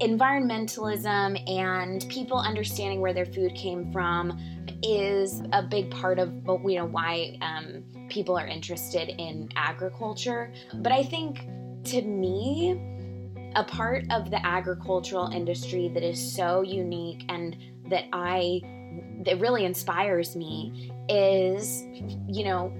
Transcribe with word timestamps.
environmentalism 0.00 1.50
and 1.50 2.06
people 2.08 2.38
understanding 2.38 3.00
where 3.00 3.12
their 3.12 3.26
food 3.26 3.54
came 3.54 3.90
from 3.92 4.38
is 4.82 5.42
a 5.52 5.62
big 5.62 5.90
part 5.90 6.18
of 6.18 6.32
you 6.64 6.78
know 6.78 6.84
why 6.84 7.38
um, 7.40 7.82
people 8.08 8.38
are 8.38 8.46
interested 8.46 9.08
in 9.08 9.48
agriculture. 9.56 10.52
But 10.74 10.92
I 10.92 11.02
think 11.02 11.40
to 11.84 12.02
me, 12.02 12.80
a 13.54 13.64
part 13.64 14.04
of 14.10 14.30
the 14.30 14.44
agricultural 14.44 15.28
industry 15.28 15.90
that 15.94 16.02
is 16.02 16.34
so 16.34 16.62
unique 16.62 17.24
and 17.28 17.56
that 17.88 18.04
I 18.12 18.60
that 19.24 19.40
really 19.40 19.64
inspires 19.64 20.36
me 20.36 20.92
is 21.08 21.84
you 22.28 22.44
know 22.44 22.72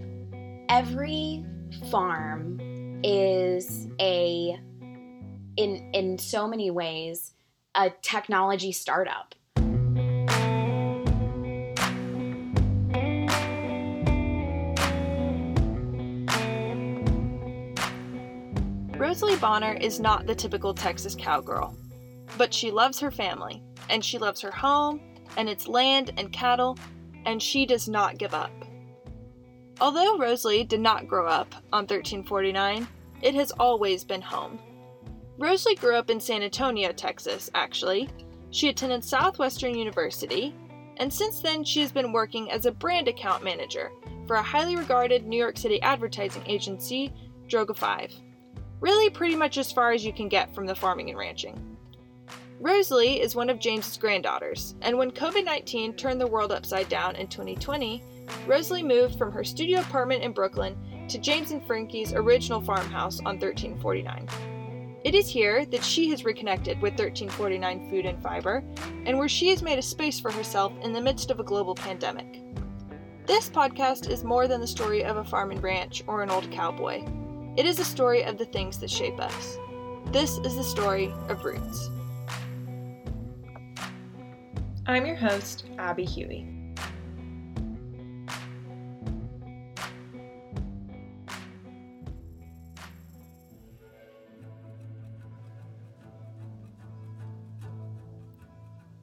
every 0.68 1.44
farm 1.90 2.58
is 3.02 3.88
a 4.00 4.58
in 5.56 5.90
in 5.92 6.18
so 6.18 6.46
many 6.46 6.70
ways 6.70 7.32
a 7.74 7.90
technology 8.02 8.72
startup. 8.72 9.34
Rosalie 18.98 19.36
Bonner 19.36 19.74
is 19.74 20.00
not 20.00 20.26
the 20.26 20.34
typical 20.34 20.72
Texas 20.72 21.14
cowgirl, 21.18 21.76
but 22.38 22.52
she 22.52 22.70
loves 22.70 22.98
her 22.98 23.10
family, 23.10 23.62
and 23.90 24.02
she 24.02 24.16
loves 24.18 24.40
her 24.40 24.50
home 24.50 25.00
and 25.36 25.48
its 25.48 25.68
land 25.68 26.12
and 26.16 26.32
cattle, 26.32 26.78
and 27.26 27.42
she 27.42 27.66
does 27.66 27.88
not 27.88 28.16
give 28.16 28.32
up. 28.32 28.50
Although 29.80 30.16
Rosalie 30.16 30.64
did 30.64 30.80
not 30.80 31.06
grow 31.06 31.26
up 31.26 31.54
on 31.72 31.82
1349, 31.82 32.88
it 33.20 33.34
has 33.34 33.50
always 33.52 34.02
been 34.02 34.22
home. 34.22 34.58
Rosalie 35.38 35.74
grew 35.74 35.96
up 35.96 36.08
in 36.08 36.18
San 36.18 36.42
Antonio, 36.42 36.92
Texas, 36.92 37.50
actually. 37.54 38.08
She 38.50 38.68
attended 38.68 39.04
Southwestern 39.04 39.76
University, 39.76 40.54
and 40.96 41.12
since 41.12 41.40
then 41.40 41.62
she 41.62 41.80
has 41.80 41.92
been 41.92 42.12
working 42.12 42.50
as 42.50 42.64
a 42.64 42.72
brand 42.72 43.06
account 43.06 43.44
manager 43.44 43.90
for 44.26 44.36
a 44.36 44.42
highly 44.42 44.76
regarded 44.76 45.26
New 45.26 45.36
York 45.36 45.58
City 45.58 45.80
advertising 45.82 46.42
agency, 46.46 47.12
Droga 47.48 47.76
5. 47.76 48.14
Really, 48.80 49.10
pretty 49.10 49.36
much 49.36 49.58
as 49.58 49.70
far 49.70 49.92
as 49.92 50.04
you 50.04 50.12
can 50.12 50.28
get 50.28 50.54
from 50.54 50.66
the 50.66 50.74
farming 50.74 51.10
and 51.10 51.18
ranching. 51.18 51.76
Rosalie 52.58 53.20
is 53.20 53.36
one 53.36 53.50
of 53.50 53.58
James's 53.58 53.98
granddaughters, 53.98 54.74
and 54.80 54.96
when 54.96 55.10
COVID 55.10 55.44
19 55.44 55.94
turned 55.94 56.20
the 56.20 56.26
world 56.26 56.50
upside 56.50 56.88
down 56.88 57.14
in 57.16 57.28
2020, 57.28 58.02
Rosalie 58.46 58.82
moved 58.82 59.18
from 59.18 59.30
her 59.32 59.44
studio 59.44 59.80
apartment 59.80 60.22
in 60.22 60.32
Brooklyn 60.32 60.76
to 61.08 61.18
James 61.18 61.50
and 61.50 61.64
Frankie's 61.66 62.14
original 62.14 62.62
farmhouse 62.62 63.18
on 63.20 63.38
1349. 63.38 64.55
It 65.06 65.14
is 65.14 65.28
here 65.28 65.64
that 65.66 65.84
she 65.84 66.10
has 66.10 66.24
reconnected 66.24 66.82
with 66.82 66.98
1349 66.98 67.90
Food 67.90 68.06
and 68.06 68.20
Fiber, 68.20 68.64
and 69.04 69.16
where 69.16 69.28
she 69.28 69.50
has 69.50 69.62
made 69.62 69.78
a 69.78 69.82
space 69.82 70.18
for 70.18 70.32
herself 70.32 70.72
in 70.82 70.92
the 70.92 71.00
midst 71.00 71.30
of 71.30 71.38
a 71.38 71.44
global 71.44 71.76
pandemic. 71.76 72.42
This 73.24 73.48
podcast 73.48 74.10
is 74.10 74.24
more 74.24 74.48
than 74.48 74.60
the 74.60 74.66
story 74.66 75.04
of 75.04 75.16
a 75.16 75.24
farm 75.24 75.52
and 75.52 75.62
ranch 75.62 76.02
or 76.08 76.24
an 76.24 76.30
old 76.30 76.50
cowboy. 76.50 77.04
It 77.56 77.66
is 77.66 77.78
a 77.78 77.84
story 77.84 78.24
of 78.24 78.36
the 78.36 78.46
things 78.46 78.80
that 78.80 78.90
shape 78.90 79.20
us. 79.20 79.58
This 80.06 80.38
is 80.38 80.56
the 80.56 80.64
story 80.64 81.14
of 81.28 81.44
Roots. 81.44 81.88
I'm 84.88 85.06
your 85.06 85.14
host, 85.14 85.66
Abby 85.78 86.04
Huey. 86.04 86.55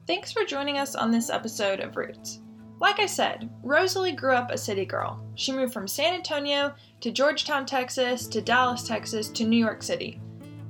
Thanks 0.06 0.32
for 0.32 0.44
joining 0.44 0.76
us 0.76 0.94
on 0.94 1.10
this 1.10 1.30
episode 1.30 1.80
of 1.80 1.96
Roots. 1.96 2.42
Like 2.78 3.00
I 3.00 3.06
said, 3.06 3.48
Rosalie 3.62 4.12
grew 4.12 4.34
up 4.34 4.50
a 4.50 4.58
city 4.58 4.84
girl. 4.84 5.24
She 5.34 5.50
moved 5.50 5.72
from 5.72 5.88
San 5.88 6.12
Antonio 6.12 6.74
to 7.00 7.10
Georgetown, 7.10 7.64
Texas, 7.64 8.26
to 8.26 8.42
Dallas, 8.42 8.86
Texas, 8.86 9.30
to 9.30 9.44
New 9.44 9.56
York 9.56 9.82
City. 9.82 10.20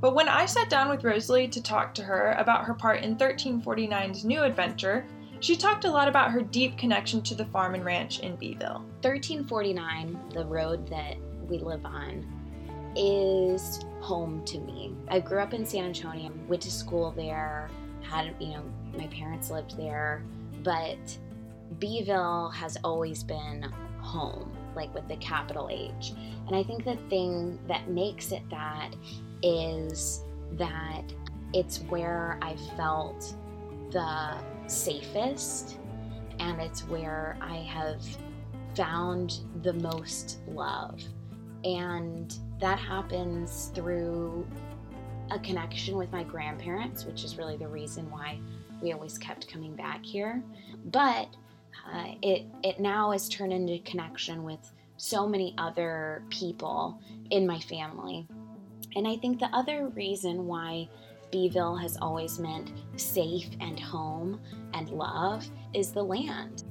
But 0.01 0.15
when 0.15 0.29
I 0.29 0.47
sat 0.47 0.71
down 0.71 0.89
with 0.89 1.03
Rosalie 1.03 1.49
to 1.49 1.61
talk 1.61 1.95
to 1.95 2.05
her 2.05 2.37
about 2.39 2.65
her 2.65 2.75
part 2.75 3.03
in 3.03 3.17
1349's 3.17 4.25
new 4.25 4.45
adventure, 4.45 5.05
she 5.41 5.57
talked 5.57 5.85
a 5.85 5.91
lot 5.91 6.07
about 6.07 6.31
her 6.31 6.43
deep 6.43 6.79
connection 6.79 7.21
to 7.23 7.35
the 7.35 7.47
farm 7.47 7.75
and 7.75 7.85
ranch 7.85 8.21
in 8.21 8.37
Beeville. 8.37 8.85
1349, 9.03 10.17
the 10.33 10.45
road 10.45 10.87
that 10.91 11.17
we 11.49 11.59
live 11.59 11.85
on, 11.85 12.25
is 12.95 13.81
home 14.01 14.45
to 14.45 14.61
me. 14.61 14.95
I 15.09 15.19
grew 15.19 15.41
up 15.41 15.55
in 15.55 15.67
San 15.67 15.87
Antonio, 15.87 16.31
went 16.47 16.63
to 16.63 16.71
school 16.71 17.11
there, 17.11 17.69
had, 18.05 18.35
you 18.39 18.49
know, 18.49 18.63
my 18.97 19.07
parents 19.09 19.51
lived 19.51 19.77
there, 19.77 20.23
but 20.63 21.19
Beeville 21.79 22.51
has 22.51 22.77
always 22.85 23.23
been 23.23 23.63
home, 24.01 24.53
like 24.77 24.95
with 24.95 25.09
the 25.09 25.17
capital 25.17 25.69
H. 25.71 26.13
And 26.47 26.55
I 26.55 26.63
think 26.63 26.85
the 26.85 26.97
thing 27.09 27.59
that 27.69 27.89
makes 27.89 28.33
it 28.33 28.43
that 28.51 28.91
is 29.43 30.23
that 30.53 31.03
it's 31.53 31.79
where 31.83 32.39
I 32.43 32.57
felt 32.77 33.35
the 33.91 34.37
safest 34.67 35.79
and 36.39 36.61
it's 36.61 36.87
where 36.89 37.37
I 37.41 37.57
have 37.57 38.03
found 38.75 39.41
the 39.63 39.73
most 39.73 40.41
love. 40.49 41.01
And 41.65 42.37
that 42.61 42.79
happens 42.79 43.71
through 43.75 44.47
a 45.35 45.39
connection 45.41 45.97
with 45.97 46.11
my 46.13 46.23
grandparents, 46.23 47.05
which 47.05 47.25
is 47.25 47.37
really 47.37 47.57
the 47.57 47.69
reason 47.69 48.11
why 48.11 48.39
we 48.81 48.93
always 48.93 49.19
kept 49.19 49.49
coming 49.49 49.75
back 49.75 50.05
here. 50.05 50.43
But 50.87 51.29
uh, 51.93 52.15
it 52.23 52.47
it 52.63 52.81
now 52.81 53.11
has 53.11 53.29
turned 53.29 53.53
into 53.53 53.79
connection 53.81 54.45
with 54.45 54.73
so 54.97 55.27
many 55.27 55.55
other 55.59 56.23
people 56.31 57.01
in 57.31 57.47
my 57.47 57.59
family. 57.61 58.27
And 58.97 59.09
I 59.09 59.17
think 59.17 59.41
the 59.41 59.55
other 59.55 59.89
reason 59.89 60.47
why 60.47 60.89
Beeville 61.33 61.77
has 61.77 61.97
always 62.01 62.39
meant 62.39 62.71
safe 62.97 63.49
and 63.61 63.79
home 63.79 64.41
and 64.73 64.89
love 64.91 65.49
is 65.73 65.91
the 65.91 66.03
land. 66.03 66.64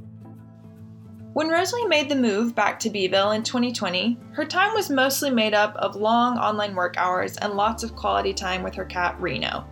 When 1.34 1.50
Rosalie 1.50 1.88
made 1.88 2.10
the 2.10 2.16
move 2.16 2.54
back 2.54 2.80
to 2.82 2.92
Beeville 2.92 3.32
in 3.32 3.42
2020, 3.42 4.20
her 4.34 4.46
time 4.46 4.76
was 4.76 4.92
mostly 4.92 5.32
made 5.32 5.56
up 5.56 5.76
of 5.78 5.96
long 5.96 6.38
online 6.38 6.76
work 6.76 6.94
hours 6.96 7.38
and 7.38 7.56
lots 7.56 7.82
of 7.82 7.96
quality 7.96 8.36
time 8.36 8.62
with 8.62 8.76
her 8.76 8.86
cat 8.86 9.16
Reno. 9.20 9.66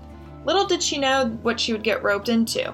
Little 0.44 0.66
did 0.66 0.82
she 0.82 0.98
know 0.98 1.28
what 1.44 1.60
she 1.60 1.72
would 1.72 1.84
get 1.84 2.02
roped 2.02 2.30
into. 2.30 2.74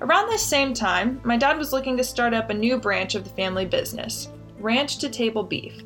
Around 0.00 0.30
this 0.30 0.44
same 0.44 0.74
time, 0.74 1.20
my 1.22 1.36
dad 1.36 1.58
was 1.58 1.72
looking 1.72 1.96
to 1.96 2.02
start 2.02 2.34
up 2.34 2.50
a 2.50 2.54
new 2.54 2.76
branch 2.76 3.14
of 3.14 3.22
the 3.22 3.30
family 3.30 3.66
business 3.66 4.30
Ranch 4.58 4.98
to 4.98 5.08
Table 5.08 5.44
Beef. 5.44 5.80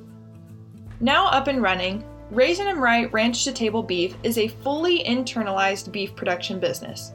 Now 1.01 1.27
up 1.27 1.49
and 1.49 1.61
running, 1.61 2.03
Raising 2.31 2.67
'em 2.67 2.81
Right 2.81 3.13
Ranch 3.13 3.45
to 3.45 3.53
Table 3.53 3.83
Beef 3.83 4.17
is 4.23 4.39
a 4.39 4.49
fully 4.49 5.05
internalized 5.05 5.93
beef 5.93 6.17
production 6.17 6.59
business. 6.59 7.13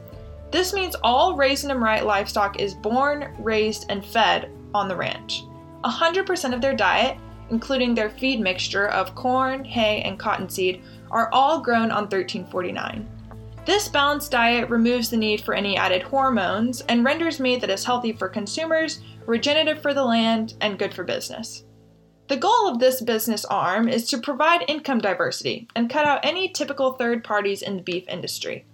This 0.52 0.72
means 0.72 0.94
all 1.02 1.34
Raising 1.34 1.70
'em 1.72 1.82
Right 1.82 2.06
livestock 2.06 2.60
is 2.60 2.72
born, 2.72 3.34
raised, 3.40 3.86
and 3.88 4.04
fed 4.04 4.48
on 4.74 4.88
the 4.88 4.96
ranch. 4.96 5.44
100% 5.84 6.54
of 6.54 6.60
their 6.60 6.74
diet, 6.74 7.16
including 7.50 7.94
their 7.94 8.10
feed 8.10 8.40
mixture 8.40 8.88
of 8.88 9.14
corn, 9.14 9.64
hay, 9.64 10.02
and 10.02 10.18
cottonseed, 10.18 10.82
are 11.10 11.28
all 11.32 11.60
grown 11.60 11.90
on 11.90 12.04
1349. 12.04 13.08
This 13.66 13.88
balanced 13.88 14.30
diet 14.30 14.70
removes 14.70 15.10
the 15.10 15.16
need 15.16 15.42
for 15.42 15.54
any 15.54 15.76
added 15.76 16.02
hormones 16.02 16.80
and 16.82 17.04
renders 17.04 17.40
meat 17.40 17.60
that 17.60 17.70
is 17.70 17.84
healthy 17.84 18.12
for 18.12 18.28
consumers, 18.28 19.00
regenerative 19.26 19.82
for 19.82 19.92
the 19.92 20.04
land, 20.04 20.54
and 20.60 20.78
good 20.78 20.94
for 20.94 21.04
business. 21.04 21.64
The 22.28 22.36
goal 22.36 22.68
of 22.68 22.78
this 22.78 23.00
business 23.00 23.44
arm 23.44 23.88
is 23.88 24.08
to 24.10 24.18
provide 24.18 24.64
income 24.68 24.98
diversity 24.98 25.68
and 25.74 25.90
cut 25.90 26.06
out 26.06 26.24
any 26.24 26.48
typical 26.48 26.92
third 26.92 27.24
parties 27.24 27.60
in 27.60 27.76
the 27.76 27.82
beef 27.82 28.08
industry. 28.08 28.64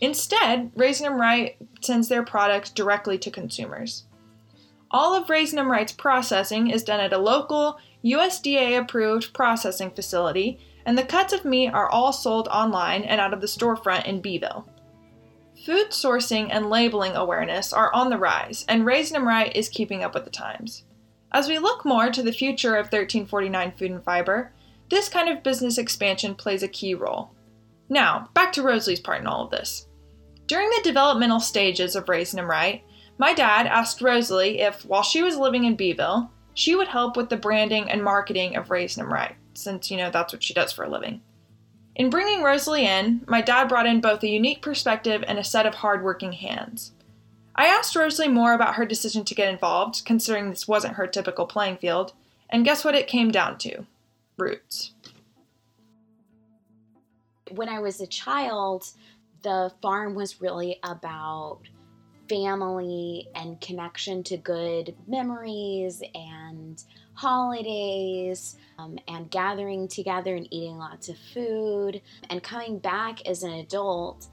Instead, 0.00 0.70
Raising 0.74 1.06
'em 1.06 1.20
Right 1.20 1.56
sends 1.82 2.08
their 2.08 2.22
products 2.22 2.70
directly 2.70 3.18
to 3.18 3.30
consumers. 3.30 4.04
All 4.90 5.14
of 5.14 5.30
Raising 5.30 5.58
'em 5.58 5.70
Right's 5.70 5.92
processing 5.92 6.68
is 6.68 6.82
done 6.82 6.98
at 6.98 7.12
a 7.12 7.18
local, 7.18 7.78
USDA 8.02 8.76
approved 8.76 9.32
processing 9.32 9.92
facility, 9.92 10.58
and 10.84 10.98
the 10.98 11.04
cuts 11.04 11.32
of 11.32 11.44
meat 11.44 11.68
are 11.68 11.88
all 11.88 12.12
sold 12.12 12.48
online 12.48 13.04
and 13.04 13.20
out 13.20 13.32
of 13.32 13.40
the 13.40 13.46
storefront 13.46 14.06
in 14.06 14.20
Beeville. 14.20 14.66
Food 15.64 15.90
sourcing 15.90 16.48
and 16.50 16.70
labeling 16.70 17.14
awareness 17.14 17.72
are 17.72 17.92
on 17.92 18.10
the 18.10 18.18
rise, 18.18 18.64
and 18.68 18.84
Raising 18.84 19.16
'em 19.16 19.28
Right 19.28 19.54
is 19.54 19.68
keeping 19.68 20.02
up 20.02 20.14
with 20.14 20.24
the 20.24 20.30
times. 20.30 20.84
As 21.30 21.48
we 21.48 21.58
look 21.58 21.84
more 21.84 22.10
to 22.10 22.22
the 22.22 22.32
future 22.32 22.74
of 22.74 22.90
1349 22.90 23.72
Food 23.72 23.92
and 23.92 24.02
Fiber, 24.02 24.52
this 24.88 25.08
kind 25.08 25.28
of 25.28 25.44
business 25.44 25.78
expansion 25.78 26.34
plays 26.34 26.64
a 26.64 26.68
key 26.68 26.94
role. 26.94 27.30
Now, 27.88 28.28
back 28.34 28.52
to 28.54 28.62
Rosalie's 28.62 28.98
part 28.98 29.20
in 29.20 29.28
all 29.28 29.44
of 29.44 29.50
this. 29.50 29.86
During 30.46 30.68
the 30.70 30.80
developmental 30.82 31.38
stages 31.38 31.94
of 31.94 32.08
Raising 32.08 32.40
'em 32.40 32.50
Right, 32.50 32.82
my 33.20 33.34
dad 33.34 33.66
asked 33.66 34.00
Rosalie 34.00 34.60
if, 34.60 34.82
while 34.86 35.02
she 35.02 35.22
was 35.22 35.36
living 35.36 35.64
in 35.64 35.76
Beeville, 35.76 36.30
she 36.54 36.74
would 36.74 36.88
help 36.88 37.18
with 37.18 37.28
the 37.28 37.36
branding 37.36 37.90
and 37.90 38.02
marketing 38.02 38.56
of 38.56 38.70
Raising 38.70 39.04
'em 39.04 39.12
Right, 39.12 39.36
since, 39.52 39.90
you 39.90 39.98
know, 39.98 40.10
that's 40.10 40.32
what 40.32 40.42
she 40.42 40.54
does 40.54 40.72
for 40.72 40.84
a 40.84 40.88
living. 40.88 41.20
In 41.94 42.08
bringing 42.08 42.42
Rosalie 42.42 42.86
in, 42.86 43.22
my 43.28 43.42
dad 43.42 43.68
brought 43.68 43.84
in 43.84 44.00
both 44.00 44.22
a 44.22 44.28
unique 44.28 44.62
perspective 44.62 45.22
and 45.28 45.38
a 45.38 45.44
set 45.44 45.66
of 45.66 45.74
hardworking 45.74 46.32
hands. 46.32 46.92
I 47.54 47.66
asked 47.66 47.94
Rosalie 47.94 48.28
more 48.28 48.54
about 48.54 48.76
her 48.76 48.86
decision 48.86 49.26
to 49.26 49.34
get 49.34 49.52
involved, 49.52 50.06
considering 50.06 50.48
this 50.48 50.66
wasn't 50.66 50.94
her 50.94 51.06
typical 51.06 51.44
playing 51.44 51.76
field, 51.76 52.14
and 52.48 52.64
guess 52.64 52.86
what 52.86 52.94
it 52.94 53.06
came 53.06 53.30
down 53.30 53.58
to? 53.58 53.84
Roots. 54.38 54.94
When 57.50 57.68
I 57.68 57.80
was 57.80 58.00
a 58.00 58.06
child, 58.06 58.86
the 59.42 59.74
farm 59.82 60.14
was 60.14 60.40
really 60.40 60.78
about 60.82 61.60
family 62.30 63.28
and 63.34 63.60
connection 63.60 64.22
to 64.22 64.36
good 64.36 64.94
memories 65.08 66.00
and 66.14 66.84
holidays 67.14 68.56
um, 68.78 68.96
and 69.08 69.28
gathering 69.30 69.88
together 69.88 70.36
and 70.36 70.46
eating 70.52 70.78
lots 70.78 71.08
of 71.08 71.18
food. 71.34 72.00
And 72.30 72.40
coming 72.40 72.78
back 72.78 73.26
as 73.26 73.42
an 73.42 73.50
adult, 73.54 74.28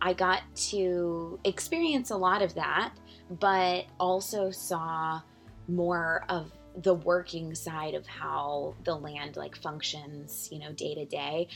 I 0.00 0.14
got 0.14 0.42
to 0.70 1.38
experience 1.44 2.10
a 2.10 2.16
lot 2.16 2.40
of 2.40 2.54
that, 2.54 2.94
but 3.38 3.84
also 4.00 4.50
saw 4.50 5.20
more 5.68 6.24
of 6.30 6.50
the 6.82 6.94
working 6.94 7.54
side 7.54 7.94
of 7.94 8.06
how 8.06 8.74
the 8.84 8.94
land 8.94 9.36
like 9.36 9.54
functions, 9.54 10.48
you 10.50 10.58
know, 10.58 10.72
day 10.72 10.94
to 10.94 11.04
day. 11.04 11.48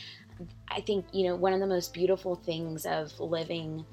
I 0.68 0.82
think, 0.82 1.06
you 1.12 1.26
know, 1.26 1.36
one 1.36 1.54
of 1.54 1.60
the 1.60 1.66
most 1.66 1.94
beautiful 1.94 2.34
things 2.34 2.84
of 2.84 3.18
living 3.18 3.86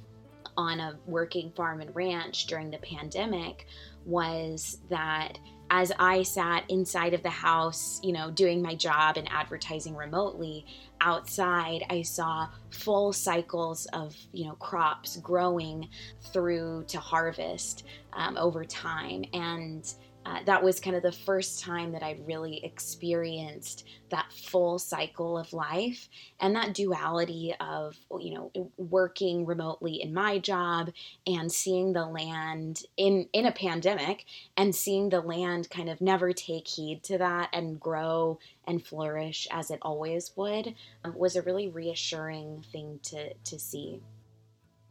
on 0.57 0.79
a 0.79 0.97
working 1.05 1.51
farm 1.51 1.81
and 1.81 1.95
ranch 1.95 2.47
during 2.47 2.69
the 2.69 2.77
pandemic 2.79 3.67
was 4.05 4.79
that 4.89 5.39
as 5.69 5.91
I 5.97 6.23
sat 6.23 6.69
inside 6.69 7.13
of 7.13 7.23
the 7.23 7.29
house, 7.29 7.99
you 8.03 8.11
know, 8.11 8.29
doing 8.29 8.61
my 8.61 8.75
job 8.75 9.17
and 9.17 9.27
advertising 9.31 9.95
remotely, 9.95 10.65
outside 11.01 11.83
I 11.89 12.03
saw 12.03 12.47
full 12.69 13.11
cycles 13.11 13.87
of, 13.87 14.15
you 14.33 14.45
know, 14.45 14.53
crops 14.53 15.17
growing 15.17 15.89
through 16.31 16.85
to 16.89 16.99
harvest 16.99 17.85
um, 18.13 18.37
over 18.37 18.63
time. 18.63 19.23
And 19.33 19.91
uh, 20.25 20.39
that 20.45 20.63
was 20.63 20.79
kind 20.79 20.95
of 20.95 21.03
the 21.03 21.11
first 21.11 21.61
time 21.61 21.91
that 21.91 22.03
I 22.03 22.17
really 22.25 22.63
experienced 22.63 23.85
that 24.09 24.31
full 24.31 24.79
cycle 24.79 25.37
of 25.37 25.51
life 25.51 26.07
and 26.39 26.55
that 26.55 26.73
duality 26.73 27.53
of, 27.59 27.97
you 28.19 28.33
know, 28.33 28.71
working 28.77 29.45
remotely 29.45 30.01
in 30.01 30.13
my 30.13 30.39
job 30.39 30.91
and 31.27 31.51
seeing 31.51 31.93
the 31.93 32.05
land 32.05 32.83
in, 32.95 33.27
in 33.33 33.45
a 33.45 33.51
pandemic 33.51 34.25
and 34.55 34.73
seeing 34.73 35.09
the 35.09 35.21
land 35.21 35.69
kind 35.69 35.89
of 35.89 35.99
never 35.99 36.31
take 36.31 36.67
heed 36.67 37.03
to 37.03 37.17
that 37.17 37.49
and 37.51 37.79
grow 37.79 38.39
and 38.65 38.85
flourish 38.85 39.47
as 39.51 39.71
it 39.71 39.79
always 39.81 40.31
would 40.37 40.73
um, 41.03 41.13
was 41.17 41.35
a 41.35 41.41
really 41.41 41.67
reassuring 41.67 42.63
thing 42.71 42.99
to, 43.03 43.33
to 43.43 43.59
see. 43.59 43.99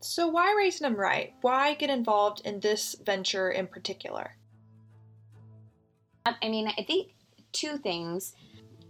So, 0.01 0.27
why 0.27 0.53
Raising 0.59 0.85
Them 0.85 0.97
Right? 0.97 1.33
Why 1.43 1.75
get 1.75 1.89
involved 1.89 2.43
in 2.45 2.59
this 2.59 2.97
venture 3.05 3.51
in 3.51 3.69
particular? 3.69 4.37
I 6.25 6.49
mean, 6.49 6.69
I 6.69 6.83
think 6.83 7.15
two 7.53 7.79
things. 7.79 8.35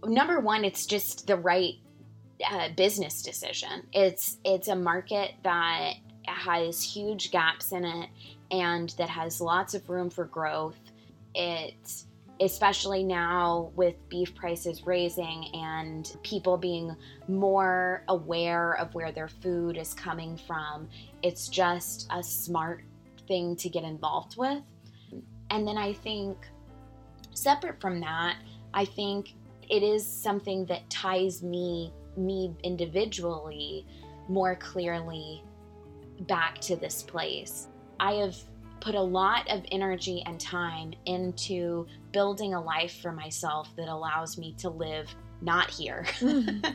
Number 0.05 0.39
one, 0.39 0.65
it's 0.65 0.85
just 0.85 1.27
the 1.27 1.37
right 1.37 1.75
uh, 2.49 2.69
business 2.75 3.21
decision. 3.21 3.87
It's 3.93 4.37
it's 4.43 4.67
a 4.67 4.75
market 4.75 5.35
that 5.43 5.93
has 6.25 6.81
huge 6.81 7.31
gaps 7.31 7.71
in 7.71 7.85
it 7.85 8.09
and 8.51 8.89
that 8.97 9.09
has 9.09 9.41
lots 9.41 9.73
of 9.73 9.89
room 9.89 10.09
for 10.09 10.25
growth. 10.25 10.79
It's 11.33 12.05
especially 12.41 13.03
now 13.03 13.71
with 13.75 13.95
beef 14.09 14.33
prices 14.35 14.85
raising 14.85 15.45
and 15.53 16.17
people 16.23 16.57
being 16.57 16.95
more 17.27 18.03
aware 18.09 18.73
of 18.79 18.93
where 18.95 19.11
their 19.11 19.27
food 19.27 19.77
is 19.77 19.93
coming 19.93 20.35
from. 20.35 20.87
It's 21.21 21.47
just 21.47 22.07
a 22.11 22.23
smart 22.23 22.83
thing 23.27 23.55
to 23.57 23.69
get 23.69 23.83
involved 23.83 24.35
with. 24.35 24.61
And 25.51 25.67
then 25.67 25.77
I 25.77 25.93
think 25.93 26.37
Separate 27.33 27.79
from 27.81 27.99
that, 28.01 28.37
I 28.73 28.85
think 28.85 29.33
it 29.69 29.83
is 29.83 30.05
something 30.05 30.65
that 30.65 30.89
ties 30.89 31.41
me 31.41 31.91
me 32.15 32.53
individually 32.63 33.85
more 34.29 34.55
clearly 34.55 35.43
back 36.21 36.59
to 36.61 36.75
this 36.75 37.01
place. 37.01 37.67
I 37.99 38.13
have 38.13 38.35
put 38.81 38.95
a 38.95 39.01
lot 39.01 39.49
of 39.49 39.63
energy 39.71 40.21
and 40.25 40.39
time 40.39 40.93
into 41.05 41.87
building 42.11 42.53
a 42.53 42.61
life 42.61 42.99
for 43.01 43.11
myself 43.11 43.69
that 43.77 43.87
allows 43.87 44.37
me 44.37 44.53
to 44.59 44.69
live 44.69 45.13
not 45.41 45.69
here. 45.69 46.05
Mm-hmm. 46.19 46.71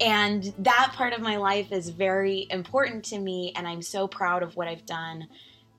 and 0.00 0.52
that 0.58 0.92
part 0.94 1.12
of 1.12 1.20
my 1.20 1.36
life 1.36 1.72
is 1.72 1.90
very 1.90 2.46
important 2.50 3.04
to 3.06 3.18
me, 3.18 3.52
and 3.56 3.66
I'm 3.66 3.82
so 3.82 4.06
proud 4.06 4.42
of 4.42 4.56
what 4.56 4.68
I've 4.68 4.86
done 4.86 5.26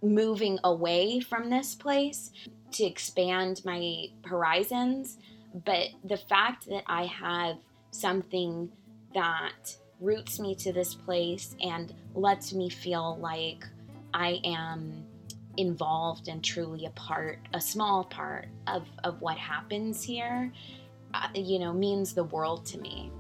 moving 0.02 0.60
away 0.64 1.20
from 1.20 1.50
this 1.50 1.76
place 1.76 2.32
to 2.74 2.84
expand 2.84 3.62
my 3.66 4.08
horizons. 4.26 5.18
But 5.66 5.90
the 6.04 6.18
fact 6.18 6.68
that 6.70 6.84
I 6.88 7.06
have 7.06 7.58
something 7.92 8.70
that 9.14 9.76
roots 10.00 10.40
me 10.40 10.54
to 10.56 10.72
this 10.72 10.94
place 10.94 11.56
and 11.62 11.94
lets 12.14 12.54
me 12.54 12.70
feel 12.70 13.18
like 13.18 13.66
I 14.14 14.40
am 14.44 15.06
involved 15.58 16.28
and 16.28 16.44
truly 16.44 16.86
a 16.86 16.92
part, 16.92 17.40
a 17.54 17.62
small 17.62 18.04
part 18.04 18.48
of, 18.68 18.88
of 19.04 19.20
what 19.22 19.38
happens 19.38 20.04
here, 20.04 20.52
uh, 21.14 21.28
you 21.34 21.58
know, 21.58 21.74
means 21.74 22.14
the 22.14 22.26
world 22.26 22.66
to 22.68 22.80
me. 22.80 23.12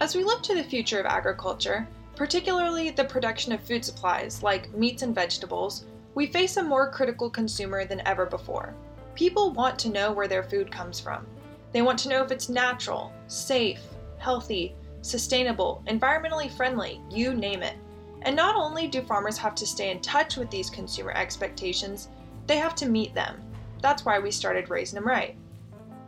As 0.00 0.16
we 0.16 0.24
look 0.24 0.42
to 0.44 0.54
the 0.54 0.64
future 0.64 0.98
of 0.98 1.06
agriculture, 1.06 1.86
particularly 2.16 2.90
the 2.90 3.04
production 3.04 3.52
of 3.52 3.60
food 3.62 3.84
supplies 3.84 4.42
like 4.42 4.72
meats 4.74 5.02
and 5.02 5.14
vegetables, 5.14 5.84
we 6.14 6.26
face 6.26 6.56
a 6.56 6.62
more 6.62 6.90
critical 6.90 7.28
consumer 7.28 7.84
than 7.84 8.06
ever 8.06 8.26
before. 8.26 8.74
People 9.14 9.52
want 9.52 9.78
to 9.80 9.88
know 9.88 10.12
where 10.12 10.28
their 10.28 10.44
food 10.44 10.70
comes 10.70 11.00
from. 11.00 11.26
They 11.72 11.82
want 11.82 11.98
to 12.00 12.08
know 12.08 12.22
if 12.22 12.30
it's 12.30 12.48
natural, 12.48 13.12
safe, 13.26 13.80
healthy, 14.18 14.74
sustainable, 15.02 15.82
environmentally 15.88 16.50
friendly, 16.50 17.00
you 17.10 17.34
name 17.34 17.62
it. 17.62 17.76
And 18.22 18.34
not 18.34 18.56
only 18.56 18.86
do 18.86 19.02
farmers 19.02 19.36
have 19.38 19.54
to 19.56 19.66
stay 19.66 19.90
in 19.90 20.00
touch 20.00 20.36
with 20.36 20.50
these 20.50 20.70
consumer 20.70 21.12
expectations, 21.12 22.08
they 22.46 22.56
have 22.56 22.74
to 22.76 22.88
meet 22.88 23.14
them. 23.14 23.40
That's 23.82 24.04
why 24.04 24.18
we 24.18 24.30
started 24.30 24.70
Raising 24.70 24.96
Them 24.96 25.06
Right. 25.06 25.36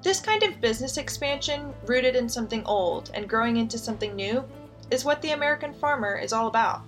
This 0.03 0.21
kind 0.21 0.43
of 0.45 0.61
business 0.61 0.99
expansion, 0.99 1.75
rooted 1.85 2.17
in 2.17 2.29
something 2.29 2.65
old 2.65 3.11
and 3.13 3.29
growing 3.29 3.57
into 3.57 3.77
something 3.77 4.15
new, 4.15 4.45
is 4.91 5.05
what 5.05 5.23
the 5.23 5.31
American 5.31 5.73
farmer 5.75 6.17
is 6.17 6.33
all 6.33 6.47
about. 6.47 6.83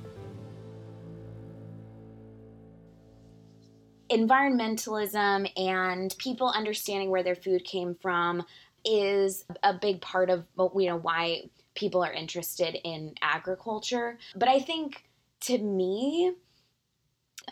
Environmentalism 4.10 5.50
and 5.60 6.16
people 6.18 6.48
understanding 6.48 7.10
where 7.10 7.22
their 7.22 7.34
food 7.34 7.64
came 7.64 7.94
from 7.94 8.44
is 8.84 9.44
a 9.62 9.74
big 9.74 10.00
part 10.00 10.30
of 10.30 10.44
you 10.56 10.86
know 10.86 10.96
why 10.96 11.42
people 11.74 12.02
are 12.02 12.12
interested 12.12 12.76
in 12.84 13.14
agriculture. 13.20 14.18
But 14.34 14.48
I 14.48 14.60
think 14.60 15.04
to 15.42 15.58
me, 15.58 16.32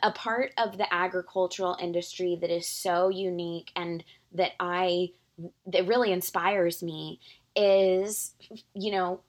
a 0.02 0.10
part 0.10 0.52
of 0.58 0.78
the 0.78 0.92
agricultural 0.92 1.76
industry 1.80 2.38
that 2.40 2.50
is 2.50 2.66
so 2.66 3.08
unique 3.08 3.70
and 3.76 4.04
that 4.32 4.52
I 4.58 5.10
that 5.66 5.86
really 5.86 6.12
inspires 6.12 6.82
me 6.82 7.20
is 7.54 8.34
you 8.74 8.92
know 8.92 9.20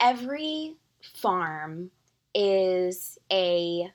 every 0.00 0.76
farm 1.02 1.90
is 2.34 3.18
a 3.30 3.90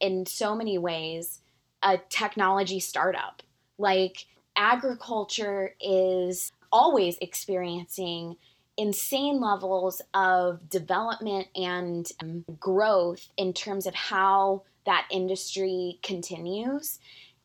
in 0.00 0.26
so 0.26 0.54
many 0.54 0.78
ways 0.78 1.40
a 1.82 1.98
technology 2.08 2.80
startup. 2.80 3.42
Like 3.78 4.26
agriculture 4.56 5.74
is 5.80 6.52
always 6.72 7.16
experiencing 7.20 8.36
insane 8.76 9.40
levels 9.40 10.02
of 10.14 10.68
development 10.68 11.48
and 11.56 12.10
um, 12.20 12.44
growth 12.60 13.28
in 13.36 13.52
terms 13.52 13.86
of 13.86 13.94
how 13.94 14.62
that 14.86 15.06
industry 15.10 15.98
continues 16.02 16.98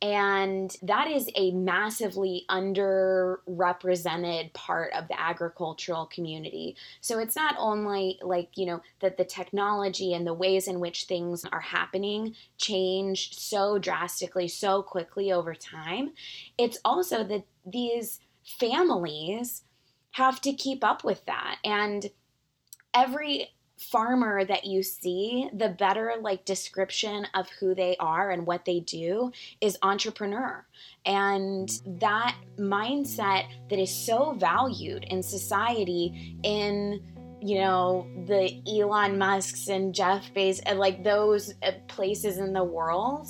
and 0.04 0.76
that 0.82 1.10
is 1.10 1.30
a 1.34 1.52
massively 1.52 2.44
underrepresented 2.50 4.52
part 4.52 4.92
of 4.94 5.08
the 5.08 5.18
agricultural 5.18 6.08
community. 6.08 6.76
So 7.00 7.20
it's 7.20 7.38
not 7.38 7.56
only 7.58 8.20
like, 8.22 8.50
you 8.58 8.66
know, 8.66 8.82
that 9.00 9.16
the 9.16 9.24
technology 9.24 10.14
and 10.14 10.28
the 10.28 10.34
ways 10.34 10.68
in 10.68 10.82
which 10.82 11.06
things 11.06 11.46
are 11.54 11.62
happening 11.62 12.36
change 12.58 13.40
so 13.40 13.80
drastically, 13.80 14.50
so 14.50 14.84
quickly 14.84 15.32
over 15.32 15.56
time. 15.56 16.12
It's 16.58 16.80
also 16.84 17.24
that 17.24 17.46
these 17.66 18.20
families 18.44 19.62
have 20.12 20.42
to 20.42 20.52
keep 20.52 20.84
up 20.84 21.06
with 21.06 21.26
that. 21.28 21.60
And 21.64 22.12
every 22.94 23.54
farmer 23.78 24.46
that 24.46 24.66
you 24.66 24.84
see, 24.84 25.50
the 25.54 25.70
better 25.70 26.14
like 26.22 26.46
description 26.46 27.28
of 27.34 27.50
who 27.60 27.74
they 27.76 27.96
are 27.98 28.32
and 28.32 28.46
what 28.46 28.66
they 28.66 28.80
do 28.82 29.32
is 29.62 29.78
entrepreneur. 29.82 30.66
And 31.06 31.70
that 32.00 32.38
mindset 32.58 33.46
that 33.70 33.80
is 33.80 33.94
so 33.94 34.34
valued 34.34 35.06
in 35.06 35.24
society 35.24 36.38
in 36.44 37.02
you 37.46 37.60
know 37.60 38.08
the 38.26 38.62
Elon 38.66 39.18
Musks 39.18 39.68
and 39.68 39.94
Jeff 39.94 40.34
Bezos 40.34 40.62
and 40.66 40.80
like 40.80 41.04
those 41.04 41.54
uh, 41.62 41.72
places 41.88 42.38
in 42.38 42.54
the 42.54 42.64
world 42.64 43.28